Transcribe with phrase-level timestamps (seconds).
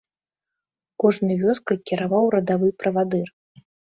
[1.03, 3.27] Кожнай вёскай кіраваў радавы правадыр.